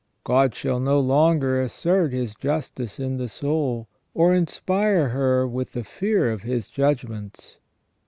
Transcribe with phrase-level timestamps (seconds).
[0.23, 5.83] God shall no longer assert His justice in the soul, or inspire her with the
[5.83, 7.59] fear of His judgments.